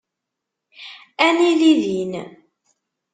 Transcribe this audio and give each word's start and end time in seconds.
Ad 1.27 1.33
nili 1.37 1.73
din. 1.81 2.13